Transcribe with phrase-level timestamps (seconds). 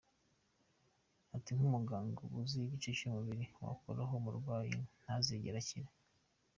[1.35, 5.89] Ati “Nk’umuganga uba uzi igice cy’umubiri wakoraho umurwayi ntazigere akira.